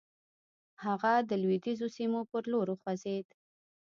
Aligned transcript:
هغه 0.85 1.13
د 1.29 1.31
لويديځو 1.41 1.87
سيمو 1.97 2.19
پر 2.31 2.43
لور 2.51 2.67
وخوځېد. 2.69 3.27